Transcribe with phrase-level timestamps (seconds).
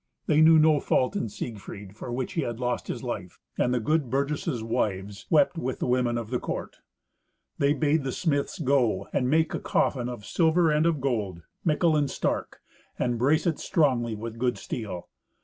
[0.25, 3.79] They knew no fault in Siegfried for which he had lost his life, and the
[3.79, 6.77] good burgesses' wives wept with the women of the court.
[7.59, 11.95] They bade the smiths go and make a coffin of silver and of gold, mickle
[11.95, 12.61] and stark,
[12.97, 15.07] and brace it strongly with good steel.